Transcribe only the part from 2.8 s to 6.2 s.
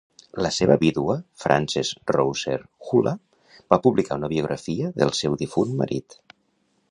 Hullah va publicar una biografia del seu difunt marit.